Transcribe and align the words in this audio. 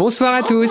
Bonsoir 0.00 0.32
à 0.32 0.44
tous. 0.44 0.70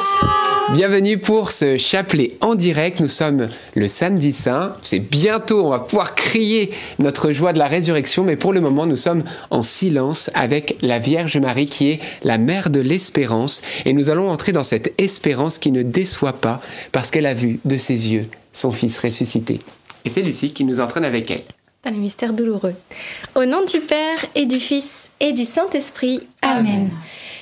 Bienvenue 0.72 1.18
pour 1.18 1.52
ce 1.52 1.76
chapelet 1.76 2.38
en 2.40 2.56
direct. 2.56 3.02
Nous 3.02 3.10
sommes 3.10 3.50
le 3.76 3.90
samedi 3.90 4.32
saint. 4.32 4.78
C'est 4.82 5.02
bientôt, 5.02 5.66
on 5.66 5.70
va 5.72 5.80
pouvoir 5.80 6.16
crier 6.16 6.72
notre 7.00 7.34
joie 7.34 7.52
de 7.52 7.60
la 7.60 7.68
résurrection, 7.68 8.24
mais 8.24 8.38
pour 8.38 8.54
le 8.54 8.62
moment, 8.62 8.86
nous 8.86 8.96
sommes 8.96 9.26
en 9.50 9.64
silence 9.64 10.32
avec 10.34 10.78
la 10.82 11.00
Vierge 11.00 11.38
Marie 11.40 11.68
qui 11.68 11.90
est 11.90 12.00
la 12.24 12.38
mère 12.38 12.70
de 12.70 12.80
l'espérance. 12.80 13.62
Et 13.84 13.92
nous 13.92 14.08
allons 14.08 14.30
entrer 14.30 14.54
dans 14.54 14.64
cette 14.64 14.94
espérance 14.98 15.60
qui 15.60 15.74
ne 15.74 15.84
déçoit 15.84 16.32
pas 16.32 16.62
parce 16.94 17.12
qu'elle 17.12 17.26
a 17.26 17.34
vu 17.34 17.60
de 17.66 17.76
ses 17.76 18.08
yeux 18.08 18.28
son 18.54 18.72
Fils 18.72 18.98
ressuscité. 18.98 19.60
Et 20.06 20.10
c'est 20.10 20.22
Lucie 20.22 20.54
qui 20.54 20.64
nous 20.64 20.80
entraîne 20.80 21.04
avec 21.04 21.30
elle. 21.32 21.44
Dans 21.84 21.92
le 21.92 21.98
mystère 21.98 22.32
douloureux. 22.32 22.76
Au 23.36 23.44
nom 23.44 23.66
du 23.66 23.82
Père 23.82 24.20
et 24.36 24.46
du 24.46 24.62
Fils 24.62 25.12
et 25.20 25.34
du 25.34 25.44
Saint-Esprit. 25.44 26.22
Amen. 26.42 26.90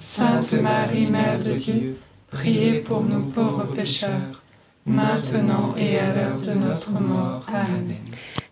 Sainte 0.00 0.52
Marie, 0.54 1.06
Mère 1.06 1.38
de 1.38 1.52
Dieu, 1.52 1.96
priez 2.30 2.80
pour 2.80 3.02
nous 3.02 3.20
pauvres 3.20 3.64
pécheurs, 3.64 4.42
maintenant 4.86 5.74
et 5.76 5.98
à 5.98 6.14
l'heure 6.14 6.40
de 6.40 6.52
notre 6.52 6.90
mort. 6.90 7.44
Amen. 7.48 7.94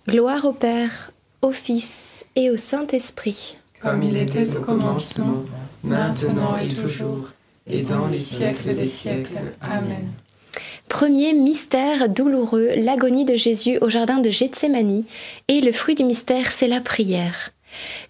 Gloire 0.07 0.45
au 0.45 0.53
Père, 0.53 1.11
au 1.41 1.51
Fils 1.51 2.27
et 2.37 2.51
au 2.51 2.59
Saint-Esprit. 2.59 3.59
Comme 3.81 4.03
il 4.03 4.17
était 4.17 4.55
au 4.57 4.61
commencement, 4.61 5.45
maintenant 5.83 6.57
et 6.59 6.69
toujours, 6.69 7.31
et 7.67 7.83
dans 7.83 8.09
les 8.09 8.19
siècles 8.19 8.75
des 8.75 8.87
siècles. 8.87 9.39
Amen. 9.63 10.09
Premier 10.89 11.33
mystère 11.33 12.09
douloureux, 12.09 12.71
l'agonie 12.77 13.25
de 13.25 13.37
Jésus 13.37 13.79
au 13.81 13.89
jardin 13.89 14.19
de 14.19 14.31
Gethsémanie. 14.31 15.05
Et 15.49 15.61
le 15.61 15.73
fruit 15.73 15.95
du 15.95 16.05
mystère, 16.05 16.51
c'est 16.51 16.67
la 16.67 16.81
prière. 16.81 17.51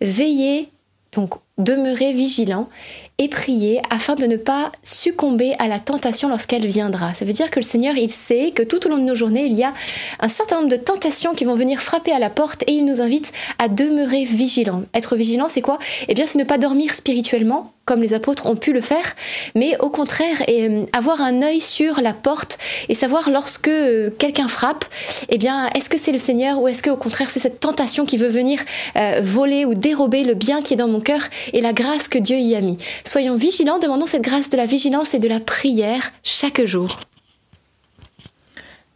Veillez, 0.01 0.71
donc 1.13 1.35
demeurez 1.59 2.13
vigilants 2.13 2.69
et 3.19 3.29
prier 3.29 3.83
afin 3.91 4.15
de 4.15 4.27
ne 4.27 4.37
pas 4.37 4.71
succomber 4.83 5.55
à 5.59 5.67
la 5.67 5.81
tentation 5.81 6.29
lorsqu'elle 6.29 6.67
viendra. 6.67 7.15
Ça 7.15 7.25
veut 7.25 7.33
dire 7.33 7.51
que 7.51 7.59
le 7.59 7.65
Seigneur, 7.65 7.97
il 7.97 8.11
sait 8.11 8.53
que 8.53 8.63
tout 8.63 8.87
au 8.87 8.91
long 8.91 8.99
de 8.99 9.03
nos 9.03 9.17
journées, 9.17 9.45
il 9.45 9.57
y 9.57 9.65
a 9.65 9.75
un 10.21 10.29
certain 10.29 10.57
nombre 10.57 10.69
de 10.69 10.77
tentations 10.77 11.35
qui 11.35 11.45
vont 11.45 11.57
venir 11.57 11.81
frapper 11.81 12.13
à 12.13 12.19
la 12.19 12.31
porte 12.31 12.63
et 12.69 12.73
il 12.73 12.87
nous 12.87 13.01
invite 13.01 13.33
à 13.59 13.69
demeurer 13.69 14.25
vigilants. 14.25 14.85
Être 14.95 15.17
vigilant, 15.17 15.49
c'est 15.49 15.63
quoi? 15.63 15.79
Eh 16.07 16.15
bien, 16.15 16.27
c'est 16.27 16.39
ne 16.39 16.45
pas 16.45 16.59
dormir 16.59 16.95
spirituellement, 16.95 17.73
comme 17.89 18.03
les 18.03 18.13
apôtres 18.13 18.45
ont 18.45 18.55
pu 18.55 18.75
le 18.75 18.83
faire, 18.83 19.17
mais 19.55 19.75
au 19.79 19.89
contraire, 19.89 20.43
euh, 20.51 20.85
avoir 20.93 21.23
un 21.23 21.41
œil 21.41 21.63
sur 21.63 22.03
la 22.03 22.13
porte 22.13 22.59
et 22.91 22.95
savoir 22.95 23.31
lorsque 23.31 23.69
euh, 23.69 24.11
quelqu'un 24.11 24.47
frappe, 24.47 24.85
eh 25.31 25.39
bien, 25.39 25.71
est-ce 25.75 25.89
que 25.89 25.97
c'est 25.97 26.13
le 26.13 26.19
Seigneur 26.19 26.61
ou 26.61 26.69
est-ce 26.69 26.83
que 26.83 26.91
au 26.91 26.99
contraire 26.99 27.31
c'est 27.31 27.41
cette 27.41 27.61
tentation 27.61 28.05
qui 28.05 28.19
veut 28.19 28.29
venir 28.29 28.61
euh, 28.97 29.23
voler 29.23 29.65
ou 29.65 29.73
dérober 29.73 30.23
le 30.23 30.35
bien 30.35 30.61
qui 30.61 30.75
est 30.75 30.77
dans 30.77 30.87
mon 30.87 31.01
cœur 31.01 31.23
et 31.55 31.63
la 31.63 31.73
grâce 31.73 32.09
que 32.09 32.19
Dieu 32.19 32.37
y 32.37 32.55
a 32.55 32.61
mis. 32.61 32.77
Soyons 33.07 33.37
vigilants, 33.37 33.79
demandons 33.79 34.07
cette 34.07 34.21
grâce 34.21 34.51
de 34.51 34.59
la 34.59 34.67
vigilance 34.67 35.15
et 35.15 35.19
de 35.19 35.29
la 35.29 35.41
prière 35.41 36.13
chaque 36.23 36.63
jour. 36.67 37.01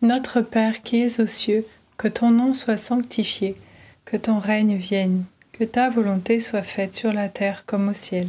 Notre 0.03 0.43
Père 0.43 0.83
qui 0.83 1.01
es 1.01 1.19
aux 1.19 1.27
cieux, 1.27 1.65
que 1.97 2.09
ton 2.09 2.29
nom 2.29 2.53
soit 2.53 2.77
sanctifié, 2.77 3.57
que 4.05 4.19
ton 4.19 4.39
règne 4.39 4.77
vienne, 4.77 5.25
que 5.53 5.65
ta 5.65 5.89
volonté 5.89 6.41
soit 6.41 6.63
faite 6.63 6.95
sur 6.95 7.15
la 7.15 7.31
terre 7.31 7.65
comme 7.65 7.89
au 7.89 7.95
ciel. 7.95 8.29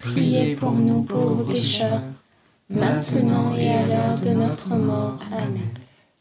priez 0.00 0.56
pour 0.56 0.72
nous 0.72 1.02
pauvres 1.02 1.44
pécheurs, 1.44 2.02
maintenant 2.68 3.54
et 3.56 3.70
à 3.70 3.86
l'heure 3.86 4.20
de 4.22 4.30
notre 4.30 4.74
mort. 4.74 5.18
Amen. 5.32 5.70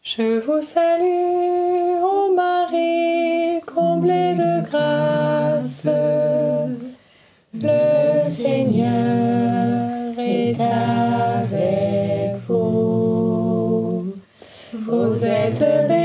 Je 0.03 0.39
vous 0.39 0.61
salue, 0.61 2.03
ô 2.03 2.35
Marie, 2.35 3.61
comblée 3.65 4.35
de 4.35 4.63
grâce. 4.69 5.87
Le 7.53 8.19
Seigneur 8.19 10.19
est 10.19 10.59
avec 10.59 12.35
vous. 12.47 14.13
Vous 14.73 15.25
êtes 15.25 15.63
bénie 15.87 16.04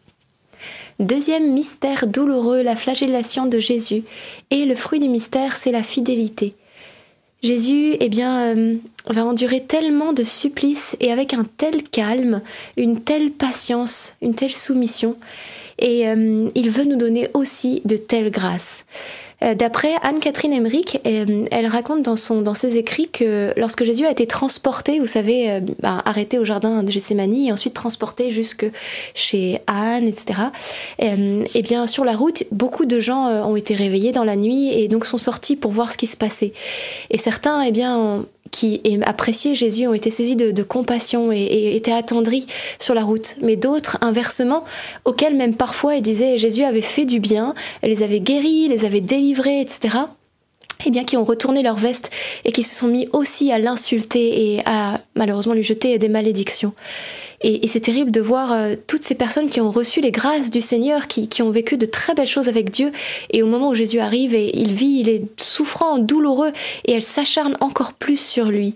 Deuxième 0.99 1.53
mystère 1.53 2.07
douloureux, 2.07 2.61
la 2.61 2.75
flagellation 2.75 3.45
de 3.45 3.59
Jésus. 3.59 4.03
Et 4.49 4.65
le 4.65 4.75
fruit 4.75 4.99
du 4.99 5.09
mystère, 5.09 5.55
c'est 5.55 5.71
la 5.71 5.83
fidélité. 5.83 6.53
Jésus, 7.43 7.95
eh 7.99 8.09
bien, 8.09 8.55
euh, 8.55 8.75
va 9.07 9.25
endurer 9.25 9.63
tellement 9.63 10.13
de 10.13 10.23
supplices 10.23 10.95
et 10.99 11.11
avec 11.11 11.33
un 11.33 11.43
tel 11.43 11.81
calme, 11.81 12.41
une 12.77 13.01
telle 13.01 13.31
patience, 13.31 14.15
une 14.21 14.35
telle 14.35 14.51
soumission. 14.51 15.15
Et 15.79 16.07
euh, 16.07 16.49
il 16.53 16.69
veut 16.69 16.83
nous 16.83 16.97
donner 16.97 17.29
aussi 17.33 17.81
de 17.85 17.97
telles 17.97 18.29
grâces. 18.29 18.85
Euh, 19.43 19.55
D'après 19.55 19.93
Anne-Catherine 20.03 20.53
Emmerich, 20.53 20.99
euh, 21.05 21.45
elle 21.51 21.65
raconte 21.67 22.03
dans, 22.03 22.15
son, 22.15 22.41
dans 22.41 22.53
ses 22.53 22.77
écrits 22.77 23.09
que 23.09 23.53
lorsque 23.57 23.83
Jésus 23.83 24.05
a 24.05 24.11
été 24.11 24.27
transporté, 24.27 24.99
vous 24.99 25.05
savez, 25.07 25.59
bah, 25.79 26.01
arrêté 26.05 26.37
au 26.39 26.45
jardin 26.45 26.83
de 26.83 26.91
Gethsemane 26.91 27.33
et 27.33 27.51
ensuite 27.51 27.73
transporté 27.73 28.31
jusque 28.31 28.65
chez 29.13 29.59
Anne, 29.67 30.07
etc., 30.07 30.39
euh, 31.03 31.43
eh 31.53 31.61
bien, 31.61 31.87
sur 31.87 32.05
la 32.05 32.15
route, 32.15 32.43
beaucoup 32.51 32.85
de 32.85 32.99
gens 32.99 33.27
ont 33.47 33.55
été 33.55 33.75
réveillés 33.75 34.11
dans 34.11 34.23
la 34.23 34.35
nuit 34.35 34.69
et 34.73 34.87
donc 34.87 35.05
sont 35.05 35.17
sortis 35.17 35.55
pour 35.55 35.71
voir 35.71 35.91
ce 35.91 35.97
qui 35.97 36.07
se 36.07 36.17
passait. 36.17 36.53
Et 37.09 37.17
certains, 37.17 37.61
eh 37.63 37.71
bien, 37.71 37.97
ont- 37.97 38.25
qui 38.51 38.81
appréciaient 39.05 39.55
Jésus 39.55 39.87
ont 39.87 39.93
été 39.93 40.09
saisis 40.09 40.35
de, 40.35 40.63
compassion 40.63 41.31
et, 41.31 41.39
et 41.39 41.75
étaient 41.75 41.91
attendris 41.91 42.45
sur 42.79 42.93
la 42.93 43.03
route. 43.03 43.35
Mais 43.41 43.55
d'autres, 43.55 43.97
inversement, 44.01 44.63
auxquels 45.05 45.35
même 45.35 45.55
parfois 45.55 45.95
ils 45.95 46.01
disaient 46.01 46.37
Jésus 46.37 46.63
avait 46.63 46.81
fait 46.81 47.05
du 47.05 47.19
bien, 47.19 47.55
les 47.83 48.03
avait 48.03 48.19
guéris, 48.19 48.67
les 48.67 48.85
avait 48.85 49.01
délivrés, 49.01 49.61
etc. 49.61 49.97
Eh 50.85 50.89
bien, 50.89 51.03
qui 51.03 51.17
ont 51.17 51.23
retourné 51.23 51.61
leur 51.61 51.75
veste 51.75 52.09
et 52.43 52.51
qui 52.51 52.63
se 52.63 52.75
sont 52.75 52.87
mis 52.87 53.07
aussi 53.13 53.51
à 53.51 53.59
l'insulter 53.59 54.55
et 54.55 54.61
à 54.65 54.99
malheureusement 55.15 55.53
lui 55.53 55.63
jeter 55.63 55.99
des 55.99 56.09
malédictions. 56.09 56.73
Et, 57.43 57.67
c'est 57.67 57.79
terrible 57.79 58.11
de 58.11 58.21
voir 58.21 58.51
euh, 58.51 58.75
toutes 58.87 59.03
ces 59.03 59.15
personnes 59.15 59.49
qui 59.49 59.61
ont 59.61 59.71
reçu 59.71 60.01
les 60.01 60.11
grâces 60.11 60.49
du 60.49 60.61
Seigneur, 60.61 61.07
qui, 61.07 61.27
qui 61.27 61.41
ont 61.41 61.51
vécu 61.51 61.77
de 61.77 61.85
très 61.85 62.13
belles 62.13 62.27
choses 62.27 62.49
avec 62.49 62.69
Dieu, 62.69 62.91
et 63.31 63.43
au 63.43 63.47
moment 63.47 63.69
où 63.69 63.73
Jésus 63.73 63.99
arrive 63.99 64.33
et 64.33 64.51
il 64.57 64.73
vit, 64.73 64.99
il 64.99 65.09
est 65.09 65.23
souffrant, 65.41 65.97
douloureux, 65.97 66.51
et 66.85 66.93
elles 66.93 67.03
s'acharnent 67.03 67.57
encore 67.61 67.93
plus 67.93 68.19
sur 68.19 68.45
lui. 68.45 68.75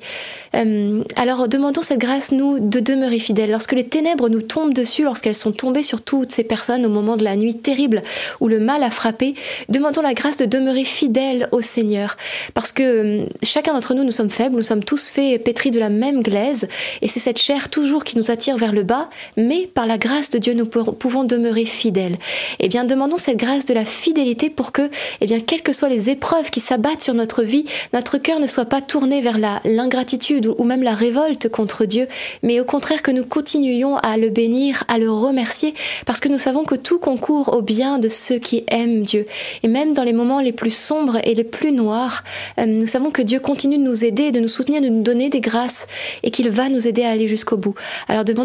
Euh, 0.55 1.03
alors 1.15 1.47
demandons 1.47 1.81
cette 1.81 1.99
grâce, 1.99 2.31
nous, 2.31 2.59
de 2.59 2.79
demeurer 2.79 3.19
fidèles. 3.19 3.51
Lorsque 3.51 3.73
les 3.73 3.83
ténèbres 3.83 4.29
nous 4.29 4.41
tombent 4.41 4.73
dessus, 4.73 5.03
lorsqu'elles 5.03 5.35
sont 5.35 5.51
tombées 5.51 5.83
sur 5.83 6.01
toutes 6.01 6.31
ces 6.31 6.43
personnes 6.43 6.85
au 6.85 6.89
moment 6.89 7.17
de 7.17 7.23
la 7.23 7.35
nuit 7.35 7.55
terrible 7.55 8.01
où 8.39 8.47
le 8.47 8.59
mal 8.59 8.83
a 8.83 8.89
frappé, 8.89 9.35
demandons 9.69 10.01
la 10.01 10.13
grâce 10.13 10.37
de 10.37 10.45
demeurer 10.45 10.85
fidèles 10.85 11.49
au 11.51 11.61
Seigneur. 11.61 12.17
Parce 12.53 12.71
que 12.71 12.83
euh, 12.83 13.25
chacun 13.43 13.73
d'entre 13.73 13.93
nous, 13.93 14.03
nous 14.03 14.11
sommes 14.11 14.29
faibles, 14.29 14.55
nous 14.55 14.61
sommes 14.61 14.83
tous 14.83 15.09
faits 15.09 15.43
pétris 15.43 15.71
de 15.71 15.79
la 15.79 15.89
même 15.89 16.21
glaise, 16.21 16.67
et 17.01 17.07
c'est 17.07 17.19
cette 17.19 17.39
chair 17.39 17.69
toujours 17.69 18.03
qui 18.03 18.17
nous 18.17 18.31
attire 18.31 18.54
vers 18.57 18.73
le 18.73 18.83
bas, 18.83 19.09
mais 19.37 19.67
par 19.67 19.85
la 19.85 19.97
grâce 19.97 20.29
de 20.29 20.37
Dieu, 20.37 20.53
nous 20.53 20.65
pouvons 20.65 21.23
demeurer 21.23 21.65
fidèles. 21.65 22.17
Eh 22.59 22.67
bien, 22.67 22.83
demandons 22.83 23.17
cette 23.17 23.37
grâce 23.37 23.65
de 23.65 23.73
la 23.73 23.85
fidélité 23.85 24.49
pour 24.49 24.71
que, 24.71 24.89
eh 25.21 25.25
bien, 25.25 25.39
quelles 25.39 25.61
que 25.61 25.73
soient 25.73 25.89
les 25.89 26.09
épreuves 26.09 26.49
qui 26.49 26.59
s'abattent 26.59 27.01
sur 27.01 27.13
notre 27.13 27.43
vie, 27.43 27.65
notre 27.93 28.17
cœur 28.17 28.39
ne 28.39 28.47
soit 28.47 28.65
pas 28.65 28.81
tourné 28.81 29.21
vers 29.21 29.37
l'ingratitude 29.63 30.51
ou 30.57 30.63
même 30.63 30.83
la 30.83 30.93
révolte 30.93 31.49
contre 31.49 31.85
Dieu, 31.85 32.07
mais 32.43 32.59
au 32.59 32.65
contraire 32.65 33.01
que 33.01 33.11
nous 33.11 33.25
continuions 33.25 33.97
à 33.97 34.17
le 34.17 34.29
bénir, 34.29 34.83
à 34.87 34.97
le 34.97 35.11
remercier, 35.11 35.73
parce 36.05 36.19
que 36.19 36.29
nous 36.29 36.39
savons 36.39 36.63
que 36.63 36.75
tout 36.75 36.99
concourt 36.99 37.53
au 37.53 37.61
bien 37.61 37.99
de 37.99 38.07
ceux 38.09 38.39
qui 38.39 38.63
aiment 38.69 39.03
Dieu. 39.03 39.25
Et 39.63 39.67
même 39.67 39.93
dans 39.93 40.03
les 40.03 40.13
moments 40.13 40.39
les 40.39 40.51
plus 40.51 40.75
sombres 40.75 41.17
et 41.23 41.35
les 41.35 41.43
plus 41.43 41.71
noirs, 41.71 42.23
euh, 42.59 42.65
nous 42.65 42.87
savons 42.87 43.11
que 43.11 43.21
Dieu 43.21 43.39
continue 43.39 43.77
de 43.77 43.83
nous 43.83 44.05
aider, 44.05 44.31
de 44.31 44.39
nous 44.39 44.47
soutenir, 44.47 44.81
de 44.81 44.89
nous 44.89 45.03
donner 45.03 45.29
des 45.29 45.41
grâces, 45.41 45.87
et 46.23 46.31
qu'il 46.31 46.49
va 46.49 46.69
nous 46.69 46.87
aider 46.87 47.03
à 47.03 47.11
aller 47.11 47.27
jusqu'au 47.27 47.57
bout. 47.57 47.75
Alors 48.07 48.23
demandons 48.23 48.44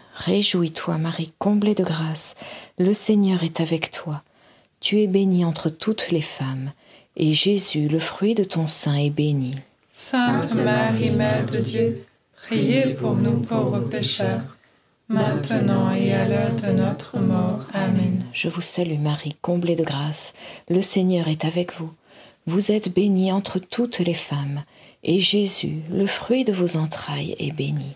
Réjouis-toi, 0.15 0.97
Marie, 0.97 1.33
comblée 1.39 1.75
de 1.75 1.83
grâce, 1.83 2.35
le 2.77 2.93
Seigneur 2.93 3.43
est 3.43 3.61
avec 3.61 3.91
toi. 3.91 4.23
Tu 4.79 4.99
es 4.99 5.07
bénie 5.07 5.45
entre 5.45 5.69
toutes 5.69 6.11
les 6.11 6.21
femmes, 6.21 6.71
et 7.15 7.33
Jésus, 7.33 7.87
le 7.87 7.99
fruit 7.99 8.35
de 8.35 8.43
ton 8.43 8.67
sein, 8.67 8.95
est 8.95 9.09
béni. 9.09 9.57
Sainte 9.93 10.55
Marie, 10.55 11.11
Mère 11.11 11.45
de 11.45 11.59
Dieu, 11.59 12.05
priez 12.33 12.93
pour 12.95 13.15
nous 13.15 13.39
pauvres 13.39 13.79
pécheurs, 13.79 14.57
maintenant 15.07 15.93
et 15.93 16.13
à 16.13 16.27
l'heure 16.27 16.55
de 16.55 16.71
notre 16.71 17.19
mort. 17.19 17.67
Amen. 17.73 18.23
Je 18.33 18.49
vous 18.49 18.61
salue, 18.61 18.99
Marie, 18.99 19.35
comblée 19.41 19.75
de 19.75 19.83
grâce, 19.83 20.33
le 20.69 20.81
Seigneur 20.81 21.27
est 21.27 21.45
avec 21.45 21.73
vous. 21.73 21.93
Vous 22.47 22.71
êtes 22.71 22.93
bénie 22.93 23.31
entre 23.31 23.59
toutes 23.59 23.99
les 23.99 24.15
femmes, 24.15 24.63
et 25.03 25.19
Jésus, 25.19 25.81
le 25.91 26.07
fruit 26.07 26.43
de 26.43 26.51
vos 26.51 26.77
entrailles, 26.77 27.35
est 27.39 27.51
béni. 27.51 27.95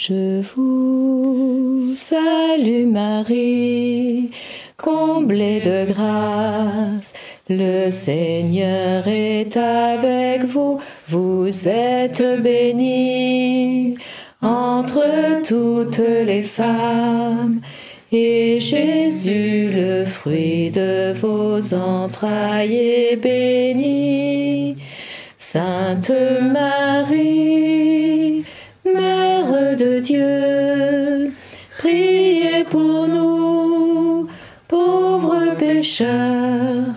Je 0.00 0.40
vous 0.54 1.92
salue 1.96 2.86
Marie, 2.86 4.30
comblée 4.76 5.58
de 5.58 5.86
grâce. 5.92 7.14
Le 7.48 7.90
Seigneur 7.90 9.08
est 9.08 9.56
avec 9.56 10.44
vous, 10.44 10.78
vous 11.08 11.68
êtes 11.68 12.22
bénie 12.40 13.96
entre 14.40 15.42
toutes 15.44 15.98
les 15.98 16.44
femmes. 16.44 17.60
Et 18.12 18.60
Jésus, 18.60 19.70
le 19.74 20.04
fruit 20.04 20.70
de 20.70 21.12
vos 21.12 21.74
entrailles, 21.74 22.76
est 22.76 23.16
béni. 23.16 24.76
Sainte 25.36 26.12
Marie, 26.52 28.44
de 29.76 29.98
Dieu, 30.00 31.32
priez 31.78 32.64
pour 32.64 33.08
nous, 33.08 34.28
pauvres 34.66 35.54
pécheurs, 35.56 36.94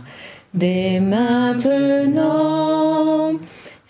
dès 0.53 0.99
maintenant 0.99 2.51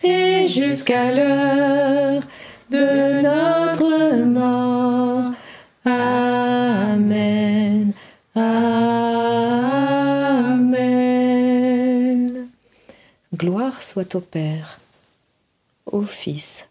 et 0.03 0.47
jusqu'à 0.47 1.11
l'heure 1.11 2.23
de 2.69 3.21
notre 3.21 4.15
mort. 4.25 5.31
Amen. 5.85 7.11
Amen. 8.35 8.71
Gloire 13.35 13.83
soit 13.83 14.15
au 14.15 14.21
Père, 14.21 14.79
au 15.85 16.03
Fils 16.03 16.70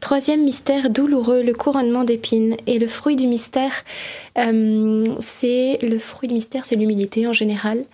Troisième 0.00 0.44
mystère 0.44 0.90
douloureux, 0.90 1.42
le 1.42 1.54
couronnement 1.54 2.04
d'épines. 2.04 2.56
Et 2.66 2.78
le 2.78 2.86
fruit 2.86 3.16
du 3.16 3.26
mystère, 3.26 3.84
euh, 4.38 5.04
c'est 5.20 5.78
le 5.82 5.98
fruit 5.98 6.28
du 6.28 6.34
mystère, 6.34 6.66
c'est 6.66 6.76
l'humilité 6.76 7.26
en 7.26 7.32
général. 7.32 7.84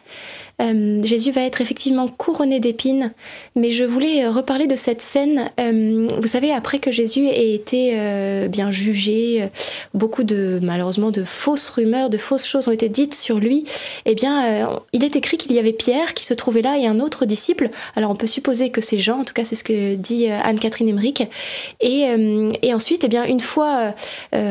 Euh, 0.60 1.02
Jésus 1.02 1.30
va 1.30 1.42
être 1.42 1.60
effectivement 1.60 2.08
couronné 2.08 2.60
d'épines, 2.60 3.12
mais 3.56 3.70
je 3.70 3.84
voulais 3.84 4.24
euh, 4.24 4.30
reparler 4.30 4.66
de 4.66 4.76
cette 4.76 5.02
scène. 5.02 5.50
Euh, 5.58 6.06
vous 6.20 6.28
savez, 6.28 6.52
après 6.52 6.78
que 6.78 6.90
Jésus 6.90 7.26
ait 7.26 7.54
été 7.54 7.70
bien 8.48 8.70
jugé, 8.70 9.48
beaucoup 9.94 10.24
de 10.24 10.58
malheureusement 10.62 11.10
de 11.10 11.24
fausses 11.24 11.68
rumeurs, 11.68 12.10
de 12.10 12.18
fausses 12.18 12.46
choses 12.46 12.68
ont 12.68 12.72
été 12.72 12.88
dites 12.88 13.14
sur 13.14 13.38
lui. 13.38 13.64
Eh 14.06 14.14
bien, 14.14 14.70
il 14.92 15.04
est 15.04 15.16
écrit 15.16 15.36
qu'il 15.36 15.52
y 15.52 15.58
avait 15.58 15.72
Pierre 15.72 16.14
qui 16.14 16.24
se 16.24 16.34
trouvait 16.34 16.62
là 16.62 16.78
et 16.78 16.86
un 16.86 17.00
autre 17.00 17.24
disciple. 17.24 17.70
Alors 17.96 18.10
on 18.10 18.16
peut 18.16 18.26
supposer 18.26 18.70
que 18.70 18.80
c'est 18.80 18.98
Jean, 18.98 19.20
en 19.20 19.24
tout 19.24 19.34
cas 19.34 19.44
c'est 19.44 19.54
ce 19.54 19.64
que 19.64 19.94
dit 19.94 20.28
Anne-Catherine 20.28 20.88
Emmerich. 20.88 21.22
Et, 21.80 22.06
et, 22.62 22.74
ensuite, 22.74 23.04
eh 23.04 23.08
bien, 23.08 23.24
une 23.24 23.40
fois 23.40 23.94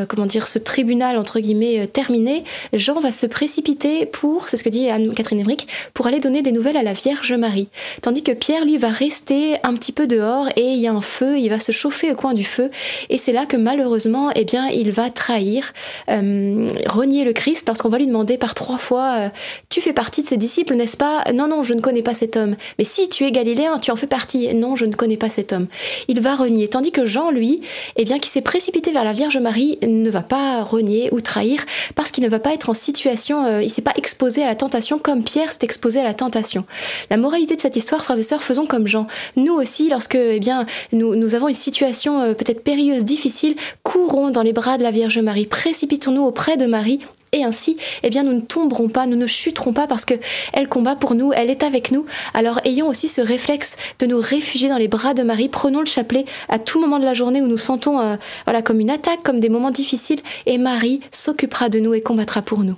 comment 0.07 0.25
dire 0.25 0.47
ce 0.47 0.59
tribunal 0.59 1.17
entre 1.17 1.39
guillemets 1.39 1.87
terminé, 1.87 2.43
Jean 2.73 2.99
va 2.99 3.11
se 3.11 3.25
précipiter 3.25 4.05
pour, 4.05 4.49
c'est 4.49 4.57
ce 4.57 4.63
que 4.63 4.69
dit 4.69 4.89
Anne-Catherine 4.89 5.39
Emmerich, 5.39 5.67
pour 5.99 6.07
aller 6.07 6.21
donner 6.21 6.41
des 6.41 6.53
nouvelles 6.53 6.77
à 6.77 6.81
la 6.81 6.93
Vierge 6.93 7.33
Marie. 7.33 7.67
Tandis 8.01 8.23
que 8.23 8.31
Pierre, 8.31 8.63
lui, 8.63 8.77
va 8.77 8.87
rester 8.87 9.57
un 9.63 9.73
petit 9.73 9.91
peu 9.91 10.07
dehors 10.07 10.47
et 10.55 10.61
il 10.61 10.79
y 10.79 10.87
a 10.87 10.93
un 10.93 11.01
feu, 11.01 11.37
il 11.37 11.49
va 11.49 11.59
se 11.59 11.73
chauffer 11.73 12.09
au 12.09 12.15
coin 12.15 12.33
du 12.33 12.45
feu. 12.45 12.71
Et 13.09 13.17
c'est 13.17 13.33
là 13.33 13.45
que 13.45 13.57
malheureusement, 13.57 14.31
eh 14.33 14.45
bien, 14.45 14.69
il 14.69 14.93
va 14.93 15.09
trahir, 15.09 15.73
euh, 16.09 16.65
renier 16.85 17.25
le 17.25 17.33
Christ 17.33 17.67
lorsqu'on 17.67 17.89
va 17.89 17.97
lui 17.97 18.07
demander 18.07 18.37
par 18.37 18.53
trois 18.53 18.77
fois 18.77 19.15
euh, 19.17 19.29
Tu 19.67 19.81
fais 19.81 19.91
partie 19.91 20.21
de 20.21 20.27
ses 20.27 20.37
disciples, 20.37 20.73
n'est-ce 20.75 20.95
pas 20.95 21.25
Non, 21.33 21.49
non, 21.49 21.65
je 21.65 21.73
ne 21.73 21.81
connais 21.81 22.01
pas 22.01 22.13
cet 22.13 22.37
homme. 22.37 22.55
Mais 22.77 22.85
si 22.85 23.09
tu 23.09 23.25
es 23.25 23.31
galiléen, 23.33 23.77
tu 23.79 23.91
en 23.91 23.97
fais 23.97 24.07
partie. 24.07 24.53
Non, 24.55 24.77
je 24.77 24.85
ne 24.85 24.93
connais 24.93 25.17
pas 25.17 25.27
cet 25.27 25.51
homme. 25.51 25.67
Il 26.07 26.21
va 26.21 26.33
renier. 26.33 26.69
Tandis 26.69 26.93
que 26.93 27.03
Jean, 27.03 27.29
lui, 27.29 27.59
eh 27.97 28.05
bien, 28.05 28.19
qui 28.19 28.29
s'est 28.29 28.39
précipité 28.39 28.93
vers 28.93 29.03
la 29.03 29.11
Vierge 29.11 29.37
Marie, 29.37 29.77
ne 29.85 30.09
va 30.09 30.21
pas 30.21 30.63
renier 30.63 31.09
ou 31.11 31.19
trahir 31.19 31.59
parce 31.95 32.11
qu'il 32.11 32.23
ne 32.23 32.29
va 32.29 32.39
pas 32.39 32.53
être 32.53 32.69
en 32.69 32.73
situation, 32.73 33.43
euh, 33.43 33.61
il 33.61 33.69
s'est 33.69 33.81
pas 33.81 33.91
exposé 33.97 34.43
à 34.43 34.47
la 34.47 34.55
tentation 34.55 34.97
comme 34.97 35.25
Pierre 35.25 35.51
s'est 35.51 35.59
exposé 35.63 35.78
à 35.97 36.03
la 36.03 36.13
tentation. 36.13 36.65
La 37.09 37.17
moralité 37.17 37.55
de 37.55 37.61
cette 37.61 37.75
histoire, 37.75 38.03
frères 38.03 38.17
et 38.17 38.23
sœurs, 38.23 38.41
faisons 38.41 38.65
comme 38.65 38.87
Jean. 38.87 39.07
Nous 39.35 39.53
aussi, 39.53 39.89
lorsque 39.89 40.15
eh 40.15 40.39
bien, 40.39 40.65
nous, 40.91 41.15
nous 41.15 41.35
avons 41.35 41.47
une 41.47 41.55
situation 41.55 42.21
euh, 42.21 42.33
peut-être 42.33 42.63
périlleuse, 42.63 43.03
difficile, 43.03 43.55
courons 43.83 44.29
dans 44.29 44.43
les 44.43 44.53
bras 44.53 44.77
de 44.77 44.83
la 44.83 44.91
Vierge 44.91 45.19
Marie, 45.19 45.45
précipitons-nous 45.45 46.23
auprès 46.23 46.57
de 46.57 46.65
Marie 46.65 46.99
et 47.31 47.43
ainsi, 47.43 47.77
eh 48.01 48.09
bien, 48.09 48.23
nous 48.23 48.33
ne 48.33 48.41
tomberons 48.41 48.89
pas, 48.89 49.05
nous 49.05 49.15
ne 49.15 49.27
chuterons 49.27 49.71
pas 49.71 49.85
parce 49.85 50.03
que 50.03 50.15
elle 50.51 50.67
combat 50.67 50.95
pour 50.95 51.13
nous, 51.13 51.31
elle 51.31 51.49
est 51.49 51.63
avec 51.63 51.91
nous. 51.91 52.05
Alors, 52.33 52.59
ayons 52.65 52.87
aussi 52.87 53.07
ce 53.07 53.21
réflexe 53.21 53.75
de 53.99 54.07
nous 54.07 54.19
réfugier 54.19 54.67
dans 54.67 54.77
les 54.77 54.87
bras 54.87 55.13
de 55.13 55.21
Marie. 55.21 55.47
Prenons 55.47 55.79
le 55.79 55.85
chapelet 55.85 56.25
à 56.49 56.57
tout 56.57 56.79
moment 56.79 56.99
de 56.99 57.05
la 57.05 57.13
journée 57.13 57.41
où 57.41 57.47
nous 57.47 57.57
sentons, 57.57 57.99
euh, 57.99 58.15
voilà, 58.45 58.61
comme 58.63 58.79
une 58.79 58.89
attaque, 58.89 59.21
comme 59.23 59.39
des 59.39 59.49
moments 59.49 59.71
difficiles, 59.71 60.21
et 60.47 60.57
Marie 60.57 61.01
s'occupera 61.11 61.69
de 61.69 61.79
nous 61.79 61.93
et 61.93 62.01
combattra 62.01 62.41
pour 62.41 62.63
nous. 62.63 62.77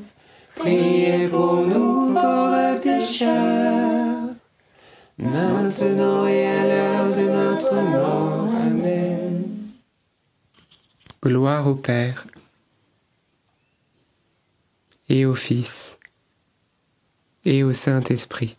priez 0.61 1.27
pour 1.27 1.65
nous 1.65 2.13
pauvres 2.13 2.79
pécheurs, 2.81 4.29
maintenant 5.17 6.27
et 6.27 6.45
à 6.45 6.67
l'heure 6.67 7.15
de 7.15 7.29
notre 7.29 7.73
mort. 7.73 8.49
Amen. 8.61 9.43
Gloire 11.23 11.67
au 11.67 11.75
Père 11.75 12.25
et 15.09 15.25
au 15.25 15.35
Fils 15.35 15.97
et 17.45 17.63
au 17.63 17.73
Saint-Esprit. 17.73 18.55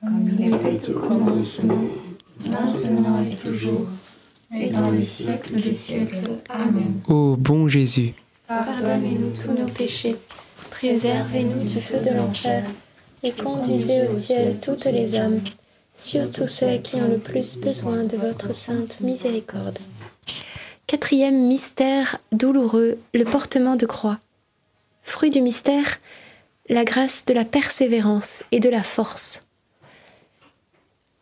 Comme 0.00 0.30
il 0.38 0.54
était 0.54 0.90
au 0.90 1.00
commencement, 1.00 1.84
maintenant 2.46 3.24
et 3.24 3.36
toujours, 3.36 3.86
et 4.54 4.70
dans 4.70 4.90
les 4.90 5.04
siècles 5.04 5.60
des 5.60 5.74
siècles. 5.74 6.30
Amen. 6.48 7.00
Ô 7.08 7.36
bon 7.36 7.68
Jésus, 7.68 8.14
Pardonnez-nous 8.48 9.30
tous 9.40 9.52
nos 9.52 9.68
péchés, 9.68 10.16
préservez-nous 10.80 11.64
du 11.64 11.78
feu 11.78 11.98
de 11.98 12.08
l'enfer, 12.08 12.64
et 13.22 13.32
conduisez 13.32 14.06
au 14.06 14.10
ciel 14.10 14.60
toutes 14.62 14.86
les 14.86 15.14
âmes, 15.14 15.42
surtout 15.94 16.46
celles 16.46 16.80
qui 16.80 16.96
ont 16.96 17.08
le 17.08 17.18
plus 17.18 17.58
besoin 17.58 18.04
de 18.04 18.16
votre 18.16 18.50
sainte 18.50 19.02
miséricorde. 19.02 19.78
Quatrième 20.86 21.46
mystère 21.46 22.16
douloureux, 22.32 22.96
le 23.12 23.24
portement 23.24 23.76
de 23.76 23.84
croix. 23.84 24.20
Fruit 25.02 25.28
du 25.28 25.42
mystère, 25.42 25.98
la 26.70 26.84
grâce 26.84 27.26
de 27.26 27.34
la 27.34 27.44
persévérance 27.44 28.44
et 28.50 28.58
de 28.58 28.70
la 28.70 28.82
force. 28.82 29.44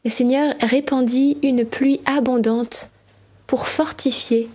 Le 0.05 0.11
Seigneur 0.11 0.55
répandit 0.61 1.37
une 1.43 1.65
pluie 1.65 2.01
abondante 2.05 2.91
pour 3.49 3.67
fortifier 3.67 4.49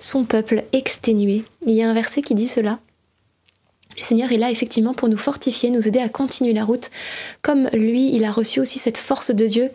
son 0.00 0.24
peuple 0.24 0.64
exténué. 0.72 1.44
Il 1.64 1.74
y 1.74 1.82
a 1.84 1.88
un 1.88 1.94
verset 1.94 2.22
qui 2.22 2.34
dit 2.34 2.48
cela. 2.48 2.80
Le 3.98 4.04
Seigneur 4.04 4.30
est 4.30 4.36
là 4.36 4.50
effectivement 4.50 4.94
pour 4.94 5.08
nous 5.08 5.18
fortifier, 5.18 5.70
nous 5.70 5.88
aider 5.88 5.98
à 5.98 6.08
continuer 6.08 6.52
la 6.52 6.64
route. 6.64 6.90
Comme 7.42 7.68
lui, 7.72 8.14
il 8.14 8.24
a 8.24 8.30
reçu 8.30 8.60
aussi 8.60 8.78
cette 8.78 8.96
force 8.96 9.32
de 9.32 9.46
Dieu, 9.46 9.70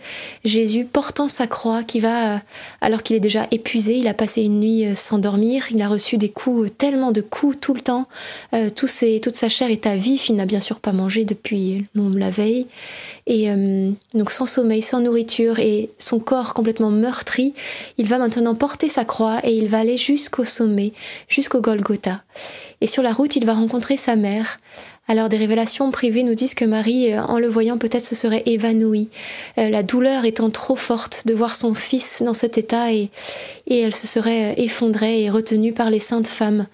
Jésus 0.46 0.86
portant 0.86 1.28
sa 1.28 1.46
croix 1.46 1.84
qui 1.84 2.00
va, 2.00 2.36
euh, 2.36 2.40
alors 2.80 3.04
qu'il 3.04 3.18
est 3.18 3.22
déjà 3.22 3.48
épuisé, 3.52 3.98
il 3.98 4.08
a 4.08 4.14
passé 4.14 4.42
une 4.42 4.62
nuit 4.62 4.86
euh, 4.86 4.96
sans 4.96 5.18
dormir, 5.18 5.66
il 5.72 5.82
a 5.82 5.90
reçu 5.90 6.18
des 6.18 6.30
coups, 6.30 6.68
euh, 6.68 6.70
tellement 6.70 7.12
de 7.12 7.20
coups 7.20 7.58
tout 7.60 7.74
le 7.74 7.82
temps, 7.82 8.08
toute 8.76 9.36
sa 9.36 9.50
chair 9.50 9.70
est 9.70 9.88
à 9.88 9.96
vif, 9.96 10.30
il 10.30 10.36
n'a 10.36 10.46
bien 10.46 10.60
sûr 10.60 10.80
pas 10.80 10.92
mangé 10.92 11.26
depuis 11.26 11.86
la 11.96 12.30
veille, 12.30 12.68
et 13.28 13.50
donc 14.14 14.32
sans 14.32 14.46
sommeil, 14.46 14.82
sans 14.82 15.00
nourriture, 15.00 15.60
et 15.60 15.90
son 15.98 16.20
corps 16.20 16.54
complètement 16.54 16.92
meurtri, 16.92 17.54
il 17.98 18.08
va 18.08 18.18
maintenant 18.18 18.56
porter 18.56 18.90
sa 18.90 19.06
croix 19.06 19.40
et 19.44 19.56
il 19.56 19.68
va 19.68 19.80
aller 19.80 19.98
jusqu'au 19.98 20.46
sommet, 20.46 20.94
jusqu'au 21.28 21.62
Golgotha. 21.62 22.22
Et 22.82 22.88
sur 22.88 23.02
la 23.02 23.14
route, 23.14 23.36
il 23.38 23.46
va 23.46 23.54
rencontrer 23.54 23.96
sa 23.96 24.13
Alors 25.08 25.28
des 25.28 25.38
révélations 25.38 25.92
privées 25.92 26.24
nous 26.24 26.34
disent 26.34 26.54
que 26.54 26.64
Marie, 26.64 27.14
euh, 27.14 27.22
en 27.24 27.38
le 27.38 27.48
voyant, 27.48 27.78
peut-être 27.78 28.06
se 28.06 28.16
serait 28.16 28.44
évanouie, 28.46 29.10
euh, 29.58 29.70
la 29.70 29.84
douleur 29.84 30.24
étant 30.24 30.50
trop 30.50 30.78
forte 30.78 31.28
de 31.28 31.34
voir 31.34 31.56
son 31.56 31.74
fils 31.74 32.24
dans 32.26 32.34
cet 32.34 32.58
état, 32.58 32.94
et, 32.94 33.10
et 33.68 33.82
elle 33.82 33.94
se 33.94 34.08
serait 34.08 34.52
euh, 34.52 34.62
effondrée 34.64 35.24
et 35.24 35.30
retenue 35.30 35.74
par 35.74 35.90
les 35.90 36.00
saintes 36.00 36.28
femmes. 36.28 36.68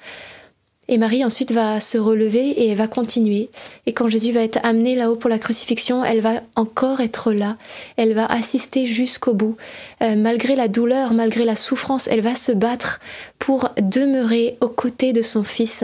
Et 0.92 0.98
Marie 0.98 1.24
ensuite 1.24 1.52
va 1.52 1.80
se 1.80 2.00
relever 2.00 2.50
et 2.50 2.70
elle 2.70 2.78
va 2.78 2.88
continuer. 2.88 3.52
Et 3.86 3.94
quand 3.94 4.08
Jésus 4.08 4.32
va 4.32 4.42
être 4.42 4.60
amené 4.64 4.96
là-haut 4.96 5.16
pour 5.16 5.30
la 5.30 5.38
crucifixion, 5.38 6.04
elle 6.04 6.20
va 6.20 6.42
encore 6.56 7.00
être 7.00 7.32
là. 7.32 7.58
Elle 7.96 8.16
va 8.16 8.26
assister 8.26 8.88
jusqu'au 8.88 9.36
bout. 9.36 9.56
Euh, 10.02 10.16
malgré 10.16 10.56
la 10.56 10.68
douleur, 10.68 11.14
malgré 11.14 11.46
la 11.46 11.56
souffrance, 11.56 12.08
elle 12.08 12.22
va 12.22 12.34
se 12.34 12.52
battre 12.52 13.00
pour 13.38 13.70
demeurer 13.80 14.58
aux 14.62 14.68
côtés 14.68 15.14
de 15.14 15.22
son 15.22 15.44
fils. 15.44 15.84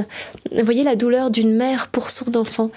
Vous 0.51 0.65
voyez 0.65 0.83
la 0.83 0.95
douleur 0.95 1.29
d'une 1.29 1.53
mère 1.53 1.89
pour 1.89 2.09
son 2.09 2.35
enfant. 2.35 2.71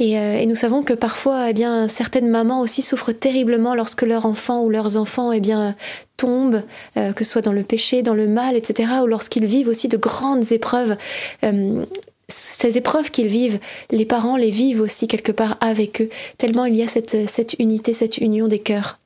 Et, 0.00 0.18
euh, 0.18 0.44
nous 0.46 0.56
savons 0.56 0.82
que 0.82 0.94
parfois, 0.94 1.50
eh 1.50 1.52
bien, 1.52 1.86
certaines 1.86 2.28
mamans 2.28 2.60
aussi 2.60 2.82
souffrent 2.82 3.12
terriblement 3.12 3.76
lorsque 3.76 4.02
leur 4.02 4.26
enfant 4.26 4.62
ou 4.62 4.68
leurs 4.68 4.96
enfants, 4.96 5.30
eh 5.30 5.40
bien, 5.40 5.76
euh, 6.24 7.12
que 7.12 7.24
ce 7.24 7.30
soit 7.30 7.42
dans 7.42 7.52
le 7.52 7.62
péché, 7.62 8.02
dans 8.02 8.14
le 8.14 8.26
mal, 8.26 8.56
etc., 8.56 8.90
ou 9.02 9.06
lorsqu'ils 9.06 9.46
vivent 9.46 9.68
aussi 9.68 9.88
de 9.88 9.96
grandes 9.96 10.52
épreuves. 10.52 10.96
Euh, 11.44 11.84
ces 12.28 12.78
épreuves 12.78 13.10
qu'ils 13.10 13.26
vivent, 13.26 13.58
les 13.90 14.06
parents 14.06 14.36
les 14.36 14.50
vivent 14.50 14.80
aussi 14.80 15.06
quelque 15.06 15.32
part 15.32 15.58
avec 15.60 16.00
eux, 16.00 16.08
tellement 16.38 16.64
il 16.64 16.76
y 16.76 16.82
a 16.82 16.86
cette, 16.86 17.56
unité, 17.58 17.92
cette 17.92 18.18
union 18.18 18.48
des 18.48 18.58
cœurs. 18.58 18.98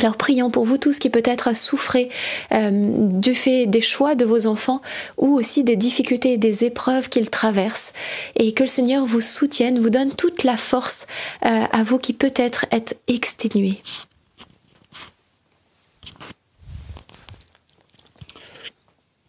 Alors 0.00 0.16
prions 0.16 0.50
pour 0.50 0.64
vous 0.64 0.78
tous 0.78 0.98
qui 0.98 1.10
peut-être 1.10 1.54
souffrez 1.56 2.10
euh, 2.52 2.70
du 2.72 3.34
fait 3.34 3.66
des 3.66 3.80
choix 3.80 4.14
de 4.14 4.24
vos 4.24 4.46
enfants 4.46 4.82
ou 5.16 5.34
aussi 5.36 5.64
des 5.64 5.76
difficultés 5.76 6.34
et 6.34 6.38
des 6.38 6.64
épreuves 6.64 7.08
qu'ils 7.08 7.28
traversent 7.28 7.92
et 8.36 8.52
que 8.52 8.62
le 8.62 8.68
Seigneur 8.68 9.04
vous 9.04 9.20
soutienne, 9.20 9.80
vous 9.80 9.90
donne 9.90 10.12
toute 10.12 10.44
la 10.44 10.56
force 10.56 11.06
à 11.42 11.82
vous 11.84 11.98
qui 11.98 12.12
peut-être 12.12 12.66
êtes 12.70 12.98
exténués. 13.08 13.82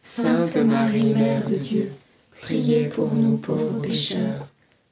Sainte 0.00 0.56
Marie, 0.56 1.12
Mère 1.14 1.46
de 1.48 1.56
Dieu, 1.56 1.90
priez 2.40 2.86
pour 2.86 3.12
nous 3.14 3.36
pauvres 3.36 3.80
pécheurs, 3.80 4.46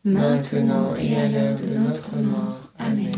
maintenant 0.05 0.95
et 0.97 1.17
à 1.17 1.29
l'heure 1.29 1.57
de 1.57 1.67
notre 1.67 2.15
mort. 2.17 2.61
Amen. 2.79 3.13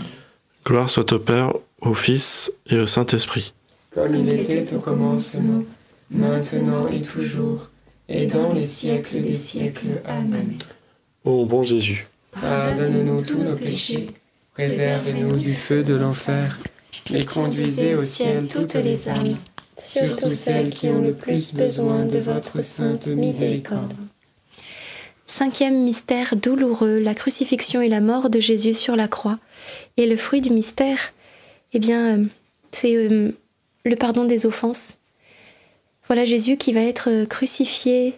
Gloire 0.64 0.90
soit 0.90 1.12
au 1.12 1.18
Père, 1.18 1.52
au 1.80 1.94
Fils 1.94 2.52
et 2.68 2.78
au 2.78 2.86
Saint-Esprit. 2.86 3.54
Comme 3.94 4.14
il 4.14 4.28
était 4.28 4.74
au 4.74 4.78
commencement, 4.78 5.64
maintenant 6.10 6.88
et 6.88 7.02
toujours, 7.02 7.70
et 8.08 8.26
dans 8.26 8.52
les 8.52 8.60
siècles 8.60 9.20
des 9.20 9.32
siècles. 9.32 10.02
Amen. 10.06 10.54
Ô 11.24 11.44
bon 11.44 11.62
Jésus, 11.62 12.06
Pardonne-nous 12.32 13.22
tous 13.22 13.38
nos 13.38 13.56
péchés, 13.56 14.06
préservez-nous 14.54 15.36
du 15.36 15.54
feu 15.54 15.82
de 15.82 15.94
l'enfer, 15.94 16.58
et 17.12 17.24
conduisez 17.24 17.94
au 17.94 18.02
ciel 18.02 18.46
toutes 18.48 18.74
les 18.74 19.08
âmes, 19.08 19.36
surtout 19.82 20.30
celles 20.32 20.70
qui 20.70 20.88
ont 20.88 21.00
le 21.02 21.12
plus 21.14 21.52
besoin 21.54 22.04
de 22.04 22.18
votre 22.18 22.60
sainte 22.62 23.06
miséricorde. 23.06 23.94
Cinquième 25.26 25.84
mystère 25.84 26.36
douloureux, 26.36 26.98
la 26.98 27.14
crucifixion 27.14 27.82
et 27.82 27.88
la 27.88 28.00
mort 28.00 28.30
de 28.30 28.40
Jésus 28.40 28.74
sur 28.74 28.96
la 28.96 29.08
croix. 29.08 29.38
Et 29.98 30.06
le 30.06 30.16
fruit 30.16 30.40
du 30.40 30.50
mystère, 30.50 31.12
eh 31.74 31.78
bien, 31.78 32.18
euh, 32.18 32.24
c'est 32.72 32.96
euh, 32.96 33.32
le 33.84 33.96
pardon 33.96 34.24
des 34.24 34.46
offenses. 34.46 34.96
Voilà 36.06 36.24
Jésus 36.24 36.56
qui 36.56 36.72
va 36.72 36.80
être 36.80 37.10
euh, 37.10 37.26
crucifié 37.26 38.14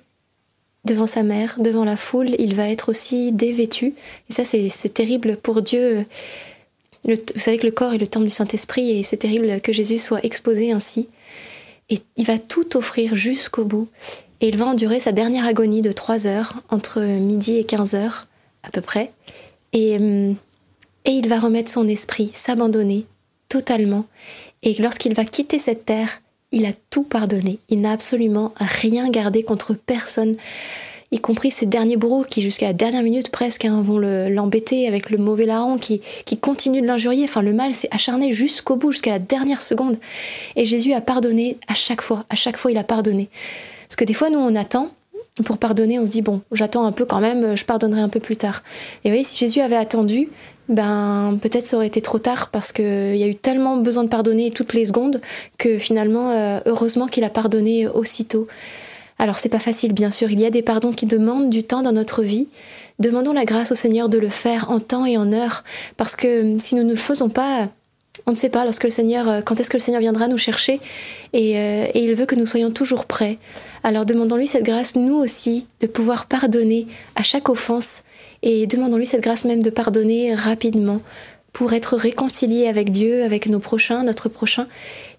devant 0.85 1.09
sa 1.09 1.25
mère, 1.25 1.57
devant 1.59 1.85
la 1.85 1.97
foule. 1.97 2.31
Il 2.39 2.55
va 2.55 2.69
être 2.69 2.89
aussi 2.89 3.33
dévêtu. 3.33 3.95
Et 4.29 4.33
ça, 4.33 4.45
c'est 4.45 4.69
c'est 4.69 4.95
terrible 4.95 5.37
pour 5.37 5.63
Dieu. 5.63 6.07
Le- 7.07 7.17
vous 7.35 7.41
savez 7.41 7.59
que 7.59 7.67
le 7.67 7.73
corps 7.73 7.93
est 7.93 7.99
le 7.99 8.07
temple 8.07 8.27
du 8.27 8.31
Saint-Esprit 8.31 8.91
et 8.99 9.03
c'est 9.03 9.17
terrible 9.17 9.61
que 9.63 9.73
Jésus 9.73 9.99
soit 9.99 10.25
exposé 10.25 10.71
ainsi. 10.71 11.09
Et 11.91 11.99
il 12.17 12.27
va 12.27 12.39
tout 12.39 12.77
offrir 12.77 13.15
jusqu'au 13.15 13.65
bout. 13.65 13.89
Et 14.41 14.49
il 14.49 14.57
va 14.57 14.67
endurer 14.67 15.01
sa 15.01 15.13
dernière 15.13 15.47
agonie 15.47 15.83
de 15.83 15.93
3 15.93 16.27
heures, 16.27 16.55
entre 16.71 17.01
midi 17.03 17.59
et 17.59 17.65
15 17.65 17.95
heures 17.95 18.27
à 18.63 18.71
peu 18.71 18.81
près. 18.81 19.13
Et, 19.73 19.97
hum, 19.97 20.37
et 21.05 21.11
il 21.11 21.29
va 21.29 21.39
remettre 21.39 21.71
son 21.71 21.87
esprit, 21.89 22.31
s'abandonner 22.33 23.07
totalement. 23.49 24.07
Et 24.63 24.75
lorsqu'il 24.75 25.15
va 25.15 25.25
quitter 25.25 25.59
cette 25.59 25.85
terre, 25.85 26.21
il 26.53 26.67
a 26.67 26.73
tout 26.91 27.05
pardonné. 27.05 27.59
Il 27.69 27.81
n'a 27.81 27.93
absolument 27.93 28.53
rien 28.57 29.09
gardé 29.11 29.43
contre 29.43 29.75
personne, 29.75 30.37
y 31.13 31.19
compris 31.19 31.51
ses 31.51 31.67
derniers 31.67 31.97
bourreaux 31.97 32.25
qui, 32.29 32.41
jusqu'à 32.41 32.67
la 32.67 32.73
dernière 32.73 33.03
minute 33.03 33.31
presque, 33.31 33.65
hein, 33.65 33.83
vont 33.83 33.99
le- 33.99 34.29
l'embêter 34.29 34.87
avec 34.87 35.11
le 35.11 35.19
mauvais 35.19 35.47
larron 35.47 35.77
qui, 35.77 36.01
qui 36.25 36.39
continue 36.39 36.81
de 36.81 36.87
l'injurier. 36.87 37.25
Enfin, 37.25 37.43
le 37.43 37.53
mal 37.53 37.75
s'est 37.75 37.89
acharné 37.91 38.33
jusqu'au 38.33 38.77
bout, 38.77 38.93
jusqu'à 38.93 39.11
la 39.11 39.19
dernière 39.19 39.63
seconde. 39.63 39.99
Et 40.57 40.65
Jésus 40.65 40.93
a 40.93 41.01
pardonné 41.01 41.57
à 41.69 41.75
chaque 41.75 42.03
fois. 42.03 42.25
À 42.31 42.37
chaque 42.37 42.57
fois, 42.57 42.71
il 42.71 42.79
a 42.79 42.85
pardonné. 42.85 43.29
Parce 43.89 43.97
que 43.97 44.05
des 44.05 44.15
fois, 44.15 44.31
nous, 44.31 44.39
on 44.39 44.55
attend. 44.55 44.91
Pour 45.45 45.59
pardonner, 45.59 45.99
on 45.99 46.05
se 46.07 46.11
dit, 46.11 46.23
bon, 46.23 46.43
j'attends 46.53 46.85
un 46.85 46.93
peu 46.93 47.07
quand 47.07 47.21
même, 47.21 47.57
je 47.57 47.65
pardonnerai 47.65 48.01
un 48.01 48.09
peu 48.09 48.21
plus 48.21 48.37
tard. 48.37 48.63
Et 49.05 49.09
vous 49.09 49.13
voyez, 49.13 49.25
si 49.25 49.39
Jésus 49.39 49.61
avait 49.61 49.77
attendu, 49.77 50.29
ben 50.69 51.37
peut-être 51.41 51.65
ça 51.65 51.77
aurait 51.77 51.87
été 51.87 52.01
trop 52.01 52.19
tard 52.19 52.51
parce 52.51 52.73
qu'il 52.73 53.17
y 53.17 53.23
a 53.23 53.27
eu 53.27 53.35
tellement 53.35 53.79
besoin 53.79 54.05
de 54.05 54.09
pardonner 54.09 54.51
toutes 54.51 54.75
les 54.75 54.85
secondes 54.85 55.21
que 55.57 55.79
finalement, 55.79 56.31
euh, 56.31 56.61
heureusement 56.67 57.07
qu'il 57.07 57.25
a 57.25 57.31
pardonné 57.31 57.89
aussitôt. 57.89 58.49
Alors 59.21 59.39
c'est 59.39 59.51
pas 59.51 59.59
facile, 59.59 59.93
bien 59.93 60.11
sûr. 60.11 60.31
Il 60.31 60.41
y 60.41 60.47
a 60.47 60.51
des 60.51 60.63
pardons 60.63 60.93
qui 60.93 61.05
demandent 61.05 61.51
du 61.51 61.63
temps 61.63 61.83
dans 61.83 61.93
notre 61.93 62.23
vie. 62.23 62.49
Demandons 63.01 63.35
la 63.35 63.45
grâce 63.45 63.71
au 63.71 63.75
Seigneur 63.75 64.09
de 64.09 64.17
le 64.17 64.31
faire 64.31 64.71
en 64.71 64.81
temps 64.81 65.05
et 65.05 65.19
en 65.19 65.31
heure, 65.35 65.63
parce 65.99 66.17
que 66.17 66.59
si 66.59 66.75
nous 66.75 66.85
ne 66.85 66.93
le 66.93 66.97
faisons 66.97 67.29
pas, 67.29 67.69
on 68.27 68.31
ne 68.31 68.37
sait 68.37 68.49
pas 68.49 68.65
lorsque 68.65 68.85
le 68.85 68.91
Seigneur, 68.91 69.29
euh, 69.29 69.41
quand 69.43 69.61
est-ce 69.61 69.69
que 69.69 69.77
le 69.77 69.83
Seigneur 69.83 70.01
viendra 70.01 70.27
nous 70.27 70.39
chercher, 70.39 70.81
et, 71.35 71.59
euh, 71.59 71.85
et 71.93 72.03
il 72.03 72.15
veut 72.15 72.25
que 72.25 72.35
nous 72.35 72.47
soyons 72.47 72.71
toujours 72.71 73.05
prêts. 73.05 73.37
Alors 73.85 74.07
demandons-lui 74.07 74.47
cette 74.47 74.65
grâce, 74.65 74.97
nous 74.97 75.17
aussi, 75.17 75.67
de 75.81 75.87
pouvoir 75.87 76.25
pardonner 76.25 76.87
à 77.15 77.23
chaque 77.23 77.51
offense, 77.51 78.05
et 78.43 78.67
demandons-lui 78.67 79.07
cette 79.07 79.23
grâce 79.23 79.45
même 79.45 79.63
de 79.63 79.71
pardonner 79.71 80.35
rapidement 80.35 81.03
pour 81.53 81.73
être 81.73 81.97
réconciliés 81.97 82.69
avec 82.69 82.91
Dieu, 82.91 83.25
avec 83.25 83.47
nos 83.49 83.59
prochains, 83.59 84.03
notre 84.03 84.29
prochain, 84.29 84.67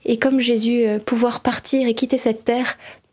et 0.05 0.17
comme 0.17 0.39
Jésus, 0.39 0.85
euh, 0.85 0.99
pouvoir 0.99 1.41
partir 1.41 1.87
et 1.87 1.93
quitter 1.93 2.17
cette 2.17 2.43
terre 2.43 2.77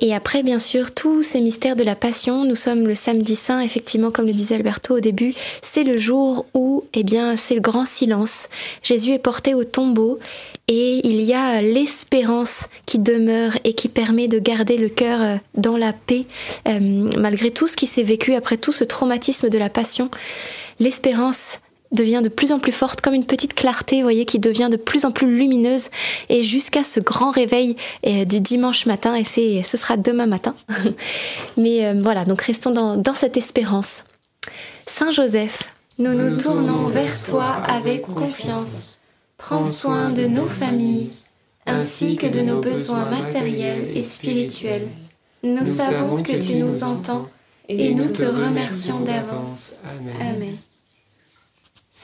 Et 0.00 0.14
après, 0.14 0.42
bien 0.42 0.58
sûr, 0.58 0.92
tous 0.92 1.22
ces 1.22 1.40
mystères 1.40 1.76
de 1.76 1.82
la 1.82 1.96
Passion, 1.96 2.44
nous 2.44 2.54
sommes 2.54 2.86
le 2.86 2.94
samedi 2.94 3.34
saint, 3.34 3.60
effectivement, 3.60 4.10
comme 4.10 4.26
le 4.26 4.32
disait 4.32 4.54
Alberto 4.54 4.96
au 4.96 5.00
début, 5.00 5.34
c'est 5.60 5.84
le 5.84 5.98
jour 5.98 6.46
où, 6.54 6.84
eh 6.94 7.02
bien, 7.02 7.36
c'est 7.36 7.54
le 7.54 7.60
grand 7.60 7.84
silence. 7.84 8.48
Jésus 8.82 9.10
est 9.12 9.18
porté 9.18 9.54
au 9.54 9.64
tombeau 9.64 10.18
et 10.68 11.00
il 11.04 11.22
y 11.22 11.34
a 11.34 11.62
l'espérance 11.62 12.68
qui 12.86 12.98
demeure 12.98 13.58
et 13.64 13.72
qui 13.72 13.88
permet 13.88 14.28
de 14.28 14.38
garder 14.38 14.76
le 14.76 14.88
cœur 14.88 15.20
euh, 15.20 15.36
dans 15.54 15.76
la 15.76 15.92
paix, 15.92 16.26
euh, 16.68 17.08
malgré 17.16 17.50
tout 17.50 17.66
ce 17.66 17.76
qui 17.76 17.86
s'est 17.86 18.02
vécu 18.02 18.34
après 18.34 18.58
tout 18.58 18.72
ce 18.72 18.84
traumatisme 18.84 19.48
de 19.48 19.58
la 19.58 19.70
Passion. 19.70 20.08
L'espérance 20.78 21.58
devient 21.92 22.20
de 22.22 22.28
plus 22.28 22.52
en 22.52 22.58
plus 22.58 22.72
forte, 22.72 23.00
comme 23.00 23.14
une 23.14 23.24
petite 23.24 23.54
clarté, 23.54 23.96
vous 23.96 24.02
voyez, 24.02 24.24
qui 24.24 24.38
devient 24.38 24.68
de 24.70 24.76
plus 24.76 25.04
en 25.04 25.10
plus 25.10 25.34
lumineuse, 25.34 25.88
et 26.28 26.42
jusqu'à 26.42 26.84
ce 26.84 27.00
grand 27.00 27.30
réveil 27.30 27.76
euh, 28.06 28.24
du 28.24 28.40
dimanche 28.40 28.86
matin, 28.86 29.14
et 29.14 29.24
c'est, 29.24 29.62
ce 29.62 29.76
sera 29.76 29.96
demain 29.96 30.26
matin. 30.26 30.54
Mais 31.56 31.86
euh, 31.86 32.00
voilà, 32.02 32.24
donc 32.24 32.42
restons 32.42 32.70
dans, 32.70 32.96
dans 32.96 33.14
cette 33.14 33.36
espérance. 33.36 34.04
Saint 34.86 35.10
Joseph, 35.10 35.62
nous 35.98 36.14
nous 36.14 36.36
tournons 36.36 36.86
vers 36.86 37.22
toi 37.22 37.62
avec 37.68 38.02
confiance. 38.02 38.98
Prends 39.36 39.64
soin 39.64 40.10
de 40.10 40.26
nos 40.26 40.48
familles, 40.48 41.10
ainsi 41.66 42.16
que 42.16 42.26
de 42.26 42.40
nos 42.40 42.60
besoins 42.60 43.04
matériels 43.04 43.92
et 43.94 44.02
spirituels. 44.02 44.88
Nous 45.42 45.66
savons 45.66 46.22
que 46.22 46.32
tu 46.32 46.54
nous 46.54 46.82
entends, 46.82 47.28
et 47.68 47.94
nous 47.94 48.08
te 48.08 48.24
remercions 48.24 49.00
d'avance. 49.00 49.74
Amen. 50.20 50.56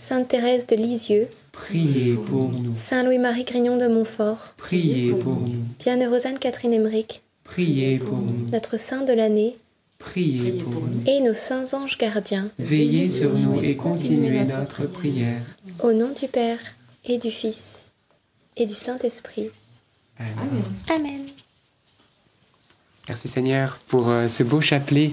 Sainte 0.00 0.28
Thérèse 0.28 0.66
de 0.66 0.76
Lisieux, 0.76 1.26
priez 1.50 2.14
pour 2.14 2.50
nous, 2.50 2.74
Saint 2.76 3.02
Louis-Marie 3.02 3.42
Grignon 3.44 3.76
de 3.78 3.88
Montfort, 3.88 4.54
priez 4.56 5.12
pour 5.12 5.34
nous, 5.40 5.64
Bienheureuse 5.80 6.24
Anne-Catherine 6.26 6.72
Emmerich, 6.72 7.20
priez 7.42 7.98
pour 7.98 8.16
nous, 8.18 8.48
notre 8.52 8.76
Saint 8.78 9.02
de 9.02 9.12
l'année, 9.12 9.56
priez 9.98 10.52
pour 10.52 10.72
nous. 10.82 11.02
et 11.06 11.20
nos 11.20 11.34
saints 11.34 11.74
anges 11.74 11.98
gardiens, 11.98 12.48
Veillez 12.60 13.06
sur 13.08 13.34
nous 13.34 13.60
et 13.60 13.74
continuez 13.76 14.44
notre 14.44 14.86
prière. 14.86 15.42
au 15.82 15.92
nom 15.92 16.12
du 16.12 16.28
Père 16.28 16.60
et 17.04 17.18
du 17.18 17.32
Fils 17.32 17.86
et 18.56 18.66
du 18.66 18.74
Saint-Esprit. 18.74 19.50
Amen. 20.20 20.62
Amen. 20.88 21.22
Merci 23.08 23.28
Seigneur 23.28 23.78
pour 23.86 24.10
euh, 24.10 24.28
ce 24.28 24.42
beau 24.42 24.60
chapelet. 24.60 25.12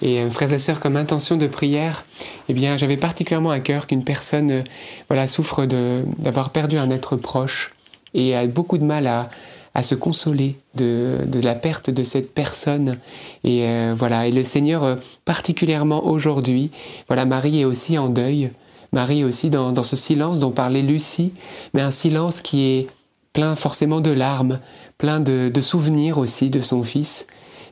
Et 0.00 0.20
euh, 0.20 0.30
frères 0.30 0.52
et 0.52 0.60
sœurs, 0.60 0.78
comme 0.78 0.96
intention 0.96 1.36
de 1.36 1.48
prière, 1.48 2.04
eh 2.48 2.54
bien, 2.54 2.76
j'avais 2.76 2.96
particulièrement 2.96 3.50
à 3.50 3.58
cœur 3.58 3.88
qu'une 3.88 4.04
personne 4.04 4.50
euh, 4.52 4.62
voilà, 5.08 5.26
souffre 5.26 5.66
d'avoir 5.66 6.50
perdu 6.50 6.78
un 6.78 6.88
être 6.90 7.16
proche 7.16 7.74
et 8.14 8.36
a 8.36 8.46
beaucoup 8.46 8.78
de 8.78 8.84
mal 8.84 9.08
à, 9.08 9.28
à 9.74 9.82
se 9.82 9.96
consoler 9.96 10.54
de, 10.76 11.18
de, 11.26 11.40
la 11.40 11.56
perte 11.56 11.90
de 11.90 12.04
cette 12.04 12.32
personne. 12.32 12.98
Et 13.42 13.66
voilà, 13.94 14.26
et 14.26 14.30
le 14.30 14.44
Seigneur, 14.44 14.98
particulièrement 15.24 16.04
aujourd'hui, 16.04 16.70
voilà, 17.08 17.24
Marie 17.24 17.62
est 17.62 17.64
aussi 17.64 17.96
en 17.96 18.10
deuil. 18.10 18.50
Marie 18.92 19.20
est 19.20 19.24
aussi 19.24 19.48
dans, 19.48 19.72
dans 19.72 19.82
ce 19.82 19.96
silence 19.96 20.40
dont 20.40 20.50
parlait 20.50 20.82
Lucie, 20.82 21.32
mais 21.72 21.80
un 21.80 21.90
silence 21.90 22.42
qui 22.42 22.64
est 22.64 22.86
plein 23.32 23.56
forcément 23.56 24.00
de 24.00 24.10
larmes, 24.10 24.60
plein 24.98 25.20
de, 25.20 25.60
souvenirs 25.60 26.18
aussi 26.18 26.50
de 26.50 26.60
son 26.60 26.82
fils, 26.82 27.26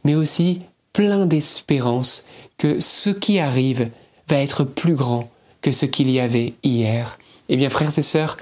mais 0.04 0.14
aussi 0.14 0.60
plein 0.92 1.26
d'espérance 1.26 2.24
que 2.58 2.80
ce 2.80 3.10
qui 3.10 3.38
arrive 3.38 3.90
va 4.28 4.38
être 4.40 4.64
plus 4.64 4.94
grand 4.94 5.30
que 5.62 5.72
ce 5.72 5.86
qu'il 5.86 6.10
y 6.10 6.20
avait 6.20 6.54
hier. 6.62 7.18
Eh 7.48 7.56
bien, 7.56 7.68
frères 7.68 7.98
et 7.98 8.02
sœurs, 8.02 8.36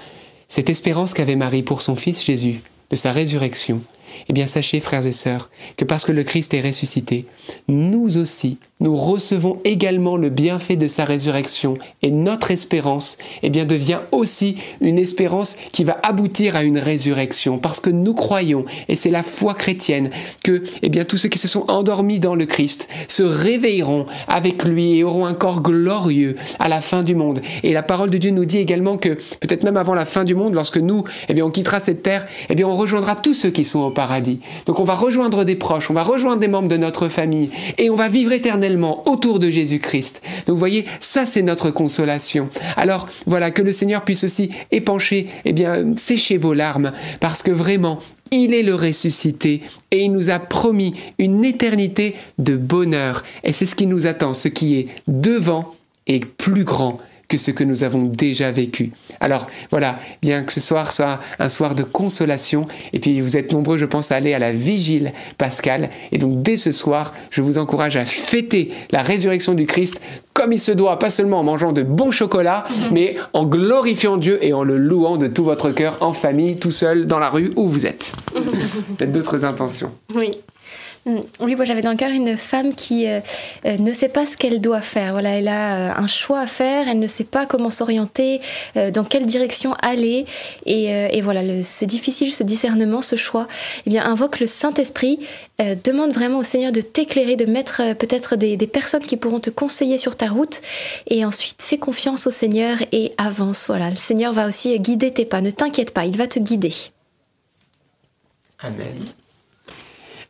cette 0.47 0.69
espérance 0.69 1.13
qu'avait 1.13 1.35
Marie 1.35 1.63
pour 1.63 1.81
son 1.81 1.95
fils 1.95 2.23
Jésus, 2.23 2.61
de 2.89 2.95
sa 2.95 3.11
résurrection, 3.11 3.81
eh 4.27 4.33
bien, 4.33 4.45
sachez, 4.45 4.79
frères 4.79 5.05
et 5.05 5.11
sœurs, 5.11 5.49
que 5.77 5.85
parce 5.85 6.05
que 6.05 6.11
le 6.11 6.23
Christ 6.23 6.53
est 6.53 6.61
ressuscité, 6.61 7.25
nous 7.67 8.17
aussi, 8.17 8.57
nous 8.79 8.95
recevons 8.95 9.59
également 9.65 10.15
le 10.15 10.29
bienfait 10.29 10.77
de 10.77 10.87
sa 10.87 11.03
résurrection 11.03 11.77
et 12.01 12.11
notre 12.11 12.51
espérance, 12.51 13.17
eh 13.43 13.49
bien, 13.49 13.65
devient 13.65 13.99
aussi 14.11 14.57
une 14.81 14.97
espérance 14.97 15.55
qui 15.71 15.83
va 15.83 15.99
aboutir 16.03 16.55
à 16.55 16.63
une 16.63 16.77
résurrection 16.77 17.57
parce 17.57 17.79
que 17.79 17.89
nous 17.89 18.13
croyons, 18.13 18.65
et 18.87 18.95
c'est 18.95 19.11
la 19.11 19.23
foi 19.23 19.53
chrétienne, 19.53 20.09
que, 20.43 20.63
eh 20.81 20.89
bien, 20.89 21.03
tous 21.03 21.17
ceux 21.17 21.29
qui 21.29 21.39
se 21.39 21.47
sont 21.47 21.65
endormis 21.69 22.19
dans 22.19 22.35
le 22.35 22.45
Christ 22.45 22.87
se 23.07 23.23
réveilleront 23.23 24.05
avec 24.27 24.63
lui 24.63 24.97
et 24.97 25.03
auront 25.03 25.25
un 25.25 25.33
corps 25.33 25.61
glorieux 25.61 26.35
à 26.59 26.69
la 26.69 26.81
fin 26.81 27.03
du 27.03 27.15
monde. 27.15 27.41
Et 27.63 27.73
la 27.73 27.83
parole 27.83 28.09
de 28.09 28.17
Dieu 28.17 28.31
nous 28.31 28.45
dit 28.45 28.57
également 28.57 28.97
que, 28.97 29.09
peut-être 29.39 29.63
même 29.63 29.77
avant 29.77 29.95
la 29.95 30.05
fin 30.05 30.23
du 30.23 30.35
monde, 30.35 30.53
lorsque 30.53 30.77
nous, 30.77 31.03
eh 31.27 31.33
bien, 31.33 31.45
on 31.45 31.51
quittera 31.51 31.79
cette 31.79 32.01
terre, 32.01 32.25
eh 32.49 32.55
bien, 32.55 32.67
on 32.67 32.75
rejoindra 32.75 33.15
tous 33.15 33.33
ceux 33.33 33.49
qui 33.49 33.63
sont 33.63 33.79
au 33.79 33.91
paradis. 33.99 34.39
Donc, 34.65 34.79
on 34.79 34.85
va 34.85 34.95
rejoindre 34.95 35.43
des 35.43 35.57
proches, 35.57 35.91
on 35.91 35.93
va 35.93 36.03
rejoindre 36.03 36.39
des 36.39 36.47
membres 36.47 36.69
de 36.69 36.77
notre 36.77 37.09
famille 37.09 37.49
et 37.77 37.89
on 37.89 37.95
va 37.95 38.07
vivre 38.07 38.31
éternellement 38.31 39.03
autour 39.09 39.39
de 39.39 39.49
Jésus-Christ. 39.49 40.21
Donc 40.45 40.53
vous 40.53 40.59
voyez, 40.59 40.85
ça 41.01 41.25
c'est 41.25 41.41
notre 41.41 41.69
consolation. 41.69 42.47
Alors 42.77 43.09
voilà, 43.25 43.51
que 43.51 43.61
le 43.61 43.73
Seigneur 43.73 44.05
puisse 44.05 44.23
aussi 44.23 44.51
épancher, 44.71 45.27
eh 45.43 45.51
bien, 45.51 45.97
sécher 45.97 46.37
vos 46.37 46.53
larmes, 46.53 46.93
parce 47.19 47.43
que 47.43 47.51
vraiment, 47.51 47.99
il 48.31 48.53
est 48.53 48.63
le 48.63 48.73
ressuscité 48.73 49.63
et 49.91 50.03
il 50.05 50.13
nous 50.13 50.29
a 50.29 50.39
promis 50.39 50.93
une 51.17 51.43
éternité 51.43 52.15
de 52.37 52.55
bonheur. 52.55 53.23
Et 53.43 53.51
c'est 53.51 53.65
ce 53.65 53.75
qui 53.75 53.85
nous 53.85 54.07
attend, 54.07 54.33
ce 54.33 54.47
qui 54.47 54.77
est 54.77 54.87
devant 55.07 55.75
et 56.07 56.21
plus 56.21 56.63
grand 56.63 56.99
que 57.29 57.37
ce 57.37 57.51
que 57.51 57.63
nous 57.63 57.83
avons 57.83 58.03
déjà 58.03 58.51
vécu. 58.51 58.91
Alors 59.21 59.47
voilà, 59.69 59.97
bien 60.21 60.43
que 60.43 60.51
ce 60.51 60.59
soir 60.59 60.91
soit 60.91 61.19
un 61.37 61.47
soir 61.47 61.75
de 61.75 61.83
consolation, 61.83 62.65
et 62.91 62.99
puis 62.99 63.21
vous 63.21 63.37
êtes 63.37 63.53
nombreux, 63.53 63.77
je 63.77 63.85
pense, 63.85 64.11
à 64.11 64.15
aller 64.15 64.33
à 64.33 64.39
la 64.39 64.51
vigile 64.51 65.13
pascale, 65.37 65.89
et 66.11 66.17
donc 66.17 66.41
dès 66.41 66.57
ce 66.57 66.71
soir, 66.71 67.13
je 67.29 67.41
vous 67.41 67.57
encourage 67.57 67.95
à 67.95 68.03
fêter 68.03 68.71
la 68.91 69.01
résurrection 69.01 69.53
du 69.53 69.65
Christ 69.65 70.01
comme 70.33 70.53
il 70.53 70.59
se 70.59 70.71
doit, 70.71 70.97
pas 70.99 71.09
seulement 71.09 71.39
en 71.39 71.43
mangeant 71.43 71.73
de 71.73 71.83
bons 71.83 72.11
chocolats, 72.11 72.63
mhm. 72.69 72.87
mais 72.93 73.15
en 73.33 73.45
glorifiant 73.45 74.15
Dieu 74.15 74.39
et 74.41 74.53
en 74.53 74.63
le 74.63 74.77
louant 74.77 75.17
de 75.17 75.27
tout 75.27 75.43
votre 75.43 75.71
cœur, 75.71 75.97
en 75.99 76.13
famille, 76.13 76.55
tout 76.57 76.71
seul, 76.71 77.07
dans 77.07 77.19
la 77.19 77.29
rue, 77.29 77.51
où 77.57 77.67
vous 77.67 77.85
êtes. 77.85 78.13
Peut-être 78.97 79.11
d'autres 79.11 79.43
intentions. 79.43 79.91
Oui. 80.15 80.31
Mm. 81.05 81.19
Oui, 81.39 81.55
moi 81.55 81.65
j'avais 81.65 81.81
dans 81.81 81.91
le 81.91 81.97
cœur 81.97 82.11
une 82.11 82.35
femme 82.37 82.75
qui 82.75 83.07
euh, 83.07 83.21
euh, 83.65 83.77
ne 83.77 83.93
sait 83.93 84.09
pas 84.09 84.25
ce 84.25 84.37
qu'elle 84.37 84.59
doit 84.59 84.81
faire. 84.81 85.13
Voilà, 85.13 85.31
elle 85.31 85.47
a 85.47 85.75
euh, 85.75 85.91
un 85.95 86.07
choix 86.07 86.41
à 86.41 86.47
faire, 86.47 86.87
elle 86.87 86.99
ne 86.99 87.07
sait 87.07 87.23
pas 87.23 87.45
comment 87.45 87.69
s'orienter, 87.69 88.41
dans 88.93 89.03
quelle 89.03 89.25
direction 89.25 89.73
aller. 89.81 90.25
Et, 90.65 91.21
voilà, 91.21 91.41
c'est 91.63 91.85
difficile 91.85 92.33
ce 92.33 92.43
discernement, 92.43 93.01
ce 93.01 93.15
choix. 93.15 93.47
Eh 93.85 93.89
bien, 93.89 94.05
invoque 94.05 94.39
le 94.39 94.47
Saint-Esprit, 94.47 95.19
demande 95.83 96.13
vraiment 96.13 96.39
au 96.39 96.43
Seigneur 96.43 96.71
de 96.71 96.81
t'éclairer, 96.81 97.35
de 97.35 97.45
mettre 97.45 97.93
peut-être 97.95 98.35
des, 98.35 98.57
des, 98.57 98.67
personnes 98.67 99.05
qui 99.05 99.17
pourront 99.17 99.39
te 99.39 99.49
conseiller 99.49 99.97
sur 99.97 100.15
ta 100.15 100.27
route. 100.27 100.61
Et 101.07 101.25
ensuite, 101.25 101.61
fais 101.61 101.77
confiance 101.77 102.27
au 102.27 102.31
Seigneur 102.31 102.77
et 102.91 103.13
avance. 103.17 103.67
Voilà, 103.67 103.89
le 103.89 103.97
Seigneur 103.97 104.33
va 104.33 104.47
aussi 104.47 104.77
guider 104.79 105.11
tes 105.11 105.25
pas. 105.25 105.41
Ne 105.41 105.51
t'inquiète 105.51 105.93
pas, 105.93 106.05
il 106.05 106.17
va 106.17 106.27
te 106.27 106.39
guider. 106.39 106.73
Amen. 108.59 109.05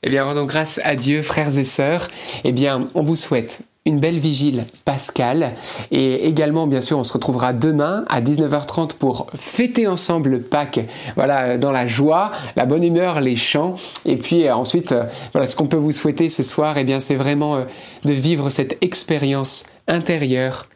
Eh 0.04 0.10
bien, 0.10 0.24
rendons 0.24 0.45
grâce 0.45 0.80
à 0.86 0.95
Dieu, 0.95 1.22
frères 1.22 1.58
et 1.58 1.66
sœurs. 1.66 2.08
Eh 2.45 2.54
bien, 2.54 2.88
on 2.93 3.04
vous 3.04 3.18
souhaite 3.18 3.62
une 3.86 4.00
belle 4.00 4.20
vigile 4.20 4.66
pascale. 4.86 5.52
Et 5.91 6.28
également, 6.28 6.68
bien 6.68 6.80
sûr, 6.80 6.97
on 6.97 7.04
se 7.04 7.12
retrouvera 7.12 7.52
demain 7.52 8.06
à 8.08 8.22
19h30 8.22 8.93
pour 8.93 9.28
fêter 9.36 9.88
ensemble 9.88 10.41
Pâques. 10.41 10.82
Voilà, 11.16 11.58
dans 11.58 11.72
la 11.72 11.86
joie, 11.86 12.32
la 12.56 12.66
bonne 12.66 12.84
humeur, 12.84 13.20
les 13.20 13.36
chants. 13.36 13.76
Et 14.06 14.16
puis 14.16 14.45
euh, 14.47 14.56
ensuite, 14.56 14.93
euh, 14.93 15.04
voilà, 15.34 15.47
ce 15.47 15.56
qu'on 15.56 15.68
peut 15.68 15.78
vous 15.78 15.91
souhaiter 15.91 16.30
ce 16.30 16.43
soir, 16.43 16.78
eh 16.78 16.86
bien, 16.86 17.02
c'est 17.02 17.16
vraiment 17.16 17.58
euh, 17.58 17.66
de 18.06 18.14
vivre 18.14 18.50
cette 18.50 18.82
expérience 18.82 19.64
intérieure 19.88 20.70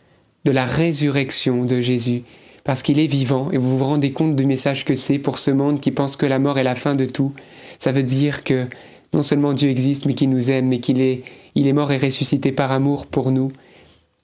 de 0.44 0.52
la 0.52 0.66
résurrection 0.66 1.64
de 1.64 1.80
Jésus. 1.80 2.24
Parce 2.66 2.82
qu'il 2.82 3.00
est 3.00 3.08
vivant 3.08 3.50
et 3.52 3.58
vous 3.58 3.78
vous 3.78 3.86
rendez 3.86 4.12
compte 4.12 4.36
du 4.36 4.46
message 4.46 4.86
que 4.86 4.96
c'est 4.96 5.20
pour 5.20 5.38
ce 5.38 5.52
monde 5.52 5.82
qui 5.82 5.92
pense 5.92 6.16
que 6.16 6.26
la 6.26 6.40
mort 6.40 6.58
est 6.58 6.64
la 6.64 6.76
fin 6.76 6.96
de 6.96 7.06
tout. 7.06 7.34
Ça 7.78 7.92
veut 7.92 8.04
dire 8.04 8.44
que 8.44 8.68
non 9.14 9.24
seulement 9.24 9.54
Dieu 9.54 9.70
existe, 9.70 10.06
mais 10.06 10.14
qu'il 10.14 10.30
nous 10.30 10.50
aime, 10.50 10.68
mais 10.68 10.80
qu'il 10.80 11.02
est, 11.02 11.24
il 11.56 11.68
est 11.68 11.74
mort 11.74 11.92
et 11.92 11.98
ressuscité 11.98 12.52
par 12.52 12.72
amour 12.72 13.06
pour 13.06 13.32
nous, 13.32 13.52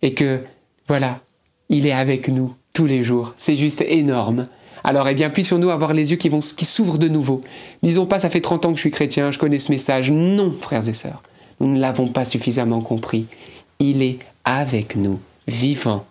et 0.02 0.14
que, 0.14 0.42
voilà, 0.88 1.22
il 1.70 1.86
est 1.86 1.92
avec 1.92 2.30
nous 2.30 2.54
tous 2.74 2.86
les 2.86 3.04
jours. 3.04 3.36
C'est 3.38 3.56
juste 3.56 3.82
énorme. 3.82 4.48
Alors, 4.84 5.08
eh 5.08 5.14
bien, 5.14 5.30
puissions-nous 5.30 5.70
avoir 5.70 5.94
les 5.94 6.12
yeux 6.12 6.18
qui, 6.18 6.30
vont, 6.30 6.40
qui 6.40 6.66
s'ouvrent 6.66 6.98
de 6.98 7.10
nouveau. 7.10 7.42
Disons 7.84 8.06
pas, 8.06 8.20
ça 8.20 8.30
fait 8.30 8.42
30 8.42 8.66
ans 8.66 8.70
que 8.70 8.76
je 8.76 8.82
suis 8.82 8.92
chrétien, 8.92 9.32
je 9.32 9.40
connais 9.40 9.60
ce 9.60 9.72
message. 9.72 10.12
Non, 10.12 10.52
frères 10.52 10.88
et 10.88 10.94
sœurs, 10.94 11.22
nous 11.60 11.68
ne 11.68 11.80
l'avons 11.80 12.08
pas 12.08 12.26
suffisamment 12.26 12.82
compris. 12.82 13.28
Il 13.80 14.02
est 14.02 14.20
avec 14.46 14.96
nous, 14.96 15.20
vivant, 15.48 16.06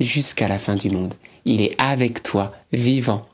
jusqu'à 0.00 0.48
la 0.48 0.58
fin 0.58 0.76
du 0.76 0.90
monde. 0.90 1.14
Il 1.44 1.60
est 1.60 1.74
avec 1.80 2.22
toi, 2.22 2.52
vivant, 2.72 3.26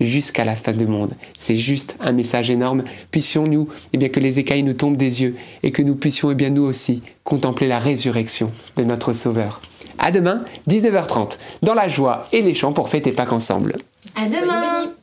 jusqu'à 0.00 0.44
la 0.44 0.56
fin 0.56 0.72
du 0.72 0.86
monde. 0.86 1.12
C'est 1.38 1.56
juste 1.56 1.96
un 2.00 2.12
message 2.12 2.50
énorme. 2.50 2.84
Puissions-nous, 3.10 3.68
eh 3.92 3.98
bien, 3.98 4.08
que 4.08 4.20
les 4.20 4.38
écailles 4.38 4.62
nous 4.62 4.74
tombent 4.74 4.96
des 4.96 5.22
yeux 5.22 5.34
et 5.62 5.70
que 5.70 5.82
nous 5.82 5.94
puissions, 5.94 6.30
eh 6.30 6.34
bien, 6.34 6.50
nous 6.50 6.64
aussi, 6.64 7.02
contempler 7.24 7.68
la 7.68 7.78
résurrection 7.78 8.52
de 8.76 8.84
notre 8.84 9.12
Sauveur. 9.12 9.60
À 9.98 10.10
demain, 10.10 10.44
19h30, 10.68 11.38
dans 11.62 11.74
la 11.74 11.88
joie 11.88 12.26
et 12.32 12.42
les 12.42 12.54
chants 12.54 12.72
pour 12.72 12.88
fêter 12.88 13.12
Pâques 13.12 13.32
ensemble. 13.32 13.76
À 14.16 14.26
demain! 14.26 14.99